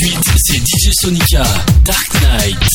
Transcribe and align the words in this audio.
suite, 0.00 0.30
c'est 0.36 0.56
DJ 0.56 0.90
Sonica, 0.92 1.42
Dark 1.84 2.22
Knight. 2.22 2.68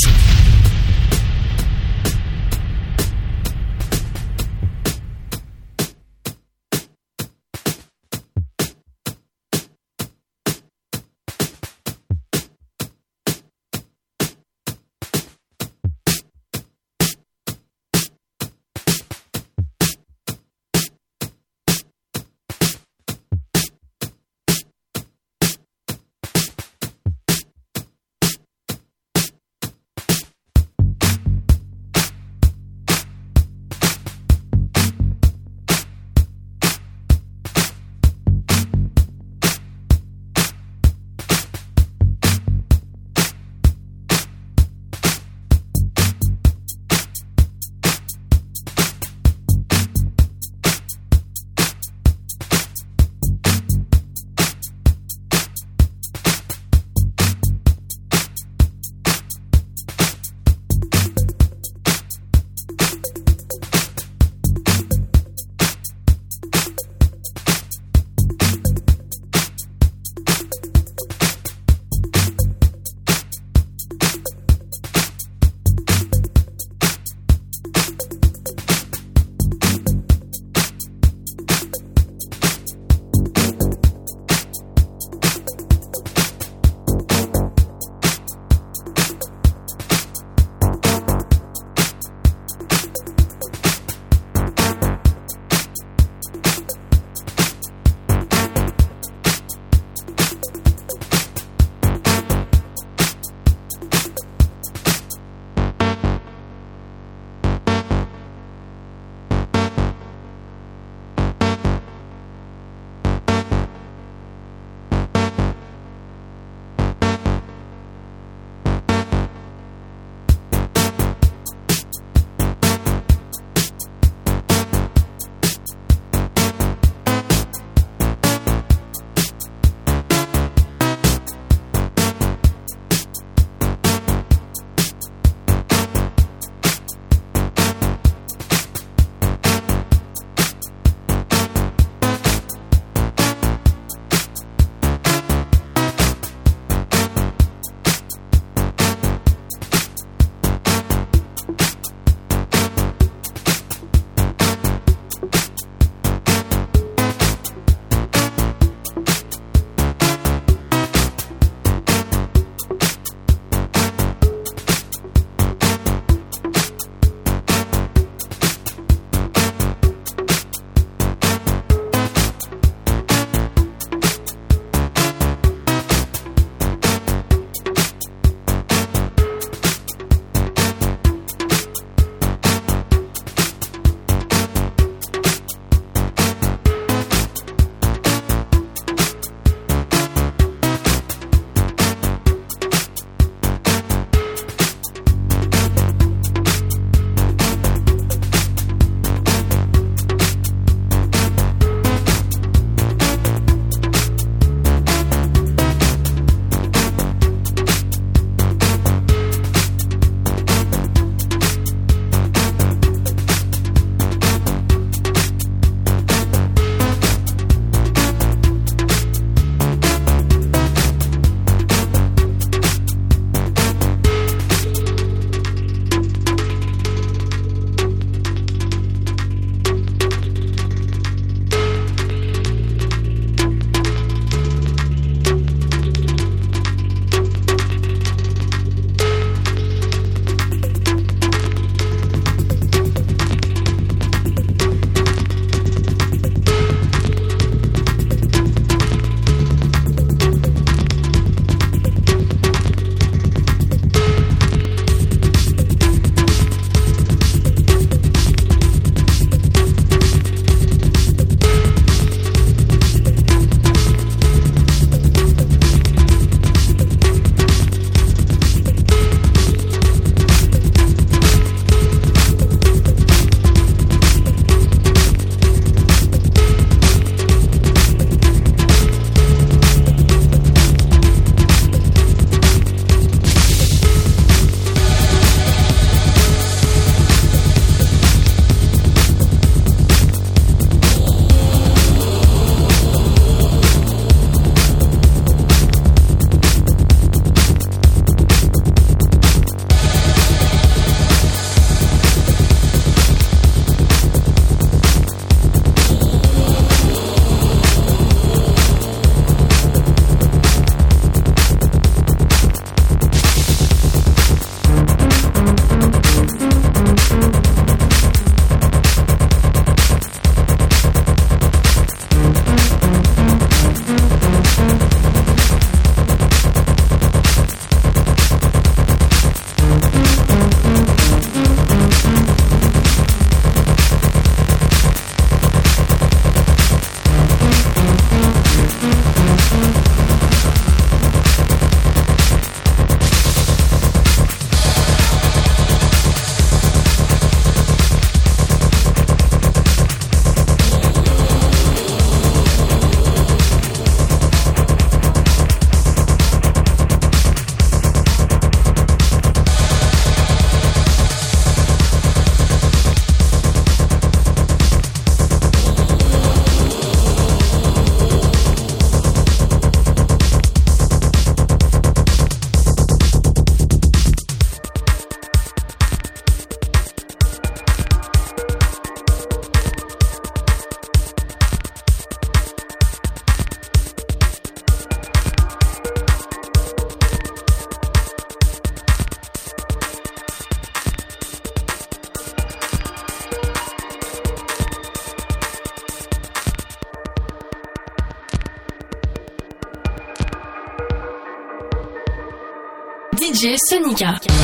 Ninja. 403.95 404.35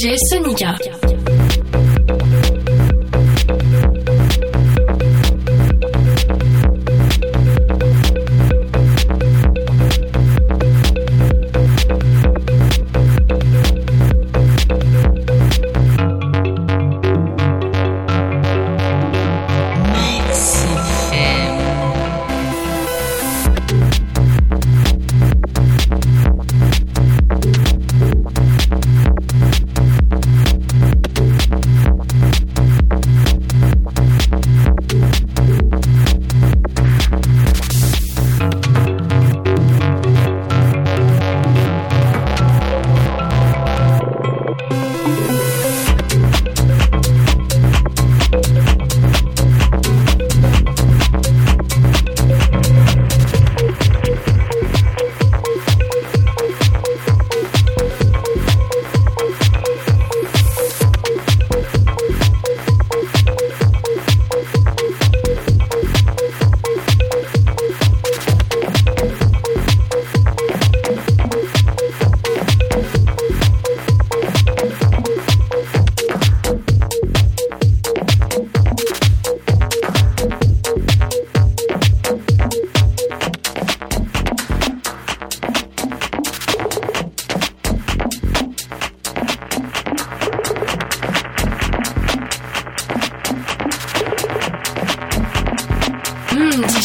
DJ 0.00 0.14
Sonica. 0.32 0.99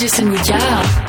Jason 0.06 0.30
Ricard. 0.30 1.05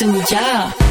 listen, 0.00 0.24
yeah. 0.28 0.83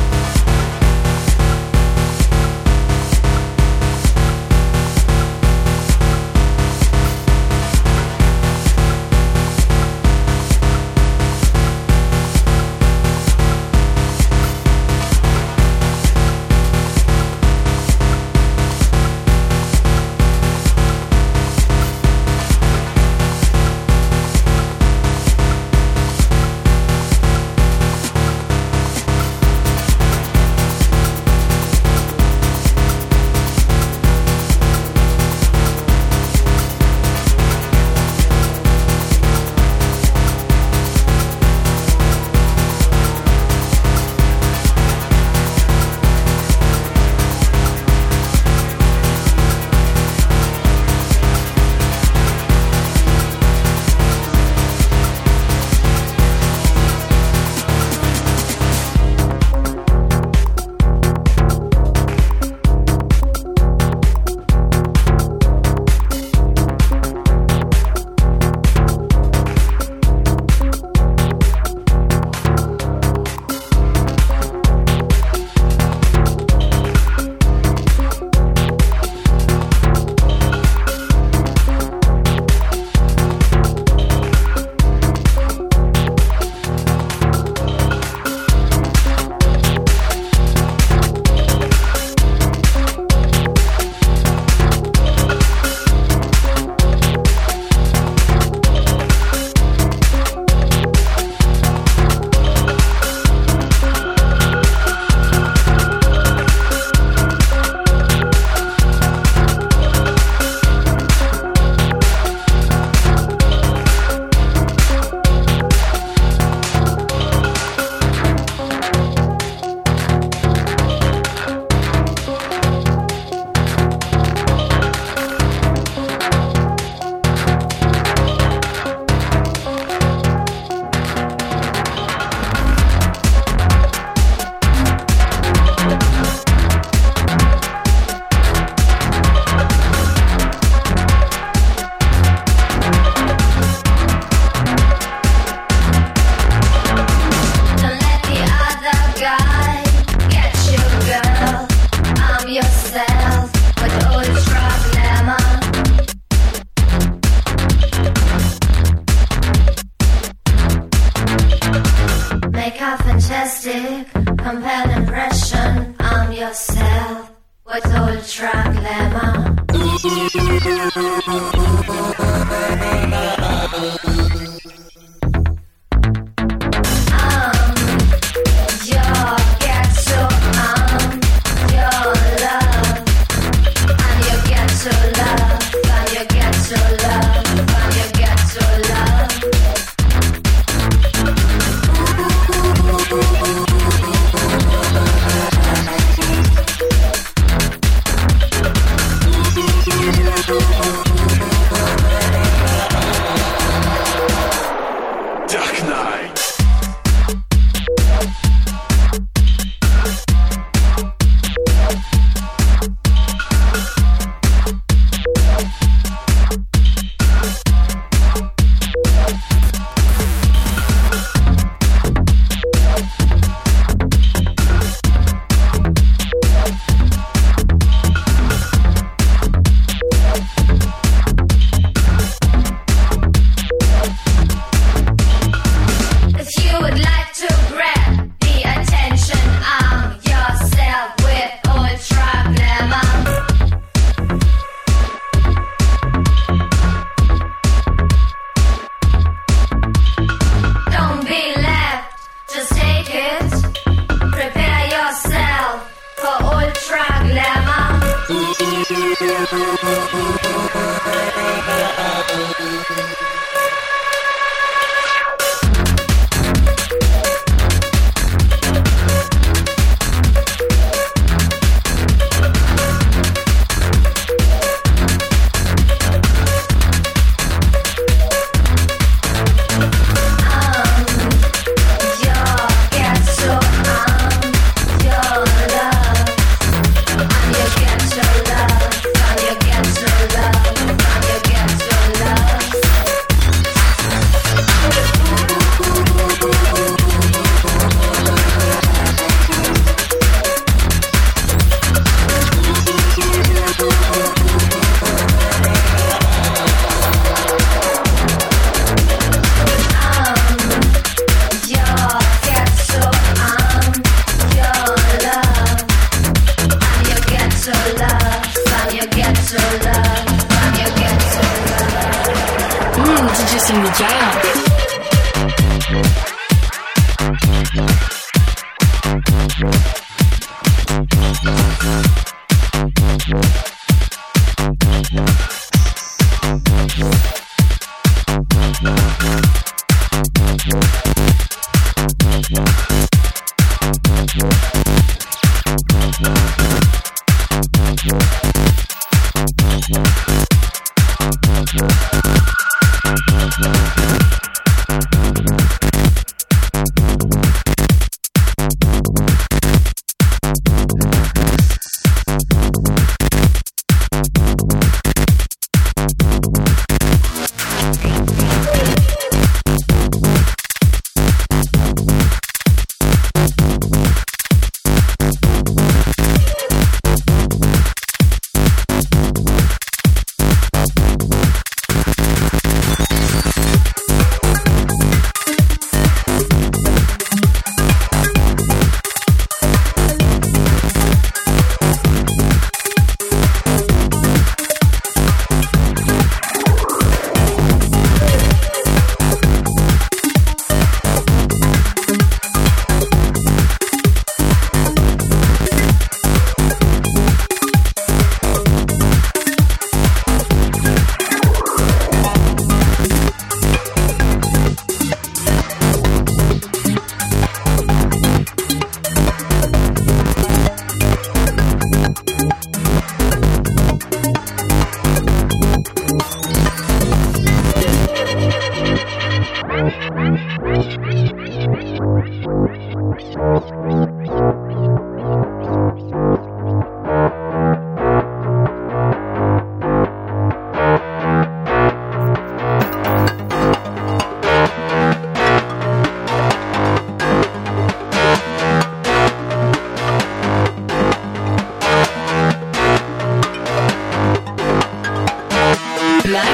Mm-hmm. 338.83 339.42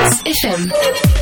Kiss 0.09 0.43
FM. 0.43 1.18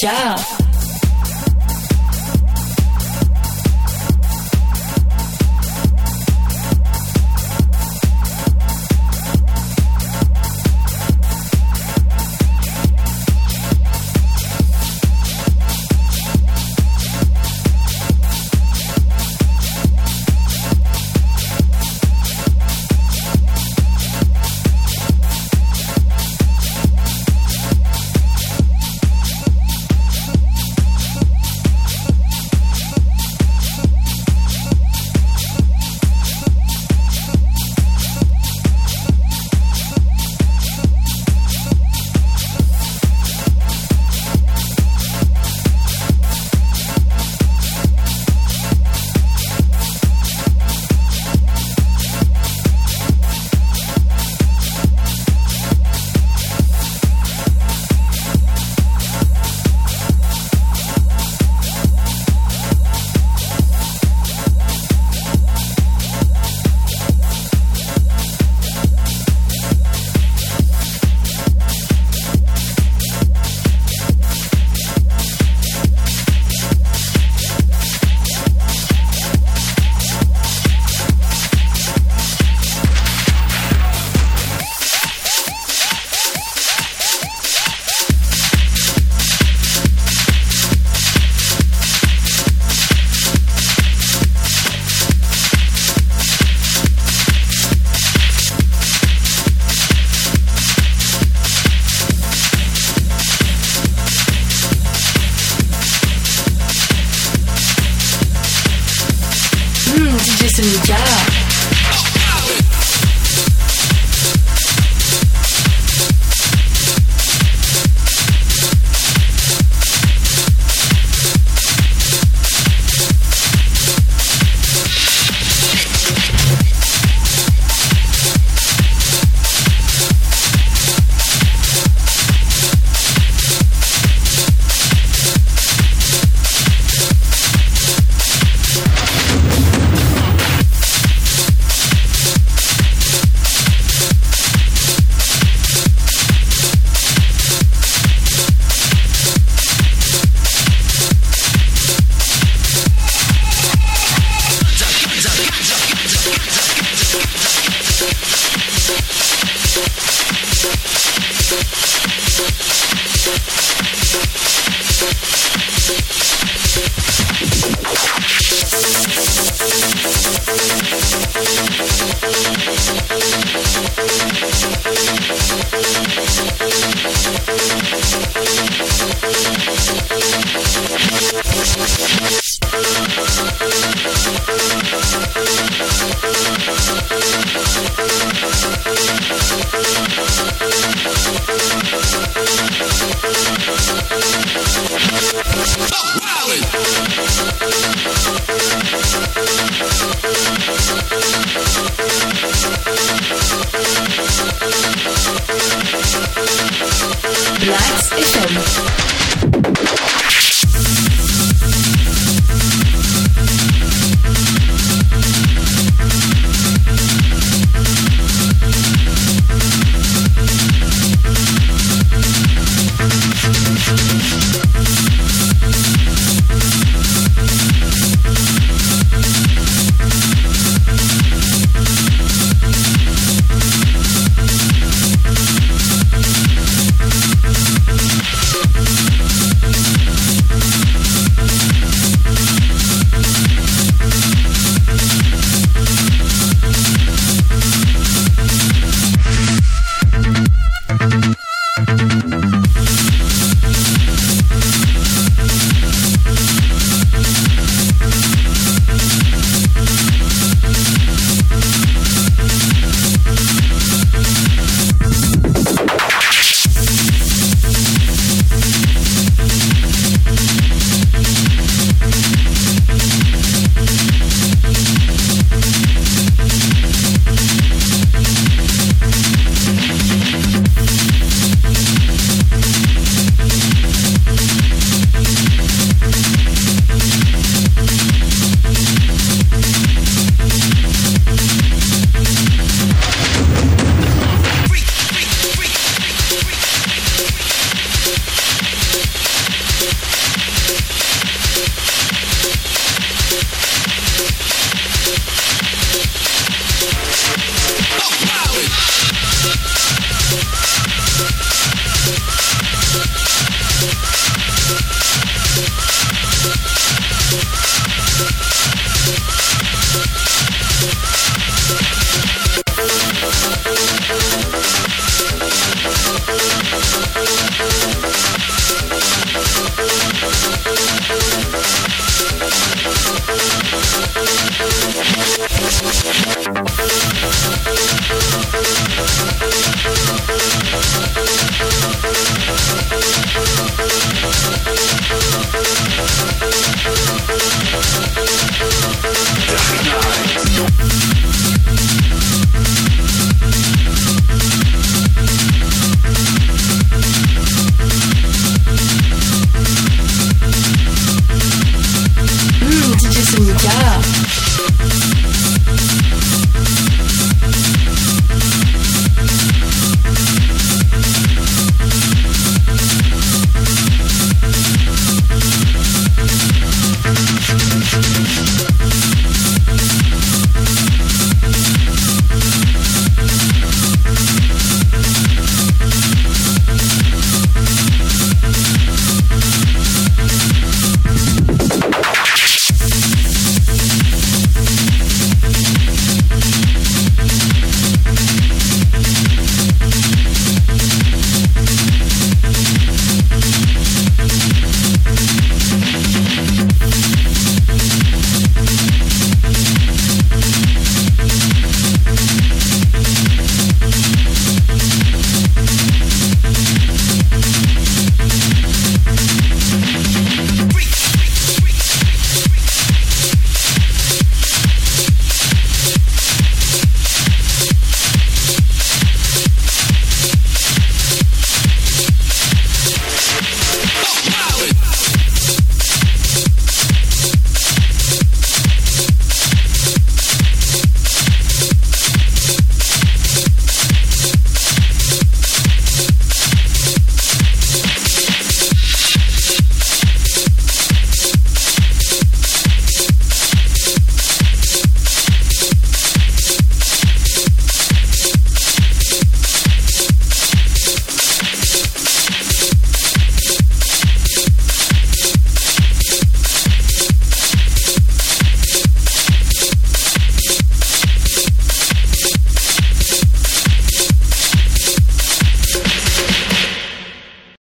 Yeah. 0.00 0.36